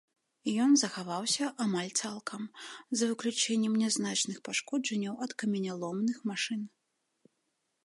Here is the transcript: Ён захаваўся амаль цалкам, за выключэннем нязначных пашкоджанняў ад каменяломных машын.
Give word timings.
Ён 0.63 0.71
захаваўся 0.81 1.45
амаль 1.65 1.91
цалкам, 2.01 2.47
за 3.01 3.05
выключэннем 3.11 3.77
нязначных 3.83 4.37
пашкоджанняў 4.49 5.15
ад 5.29 5.39
каменяломных 5.43 6.17
машын. 6.33 6.61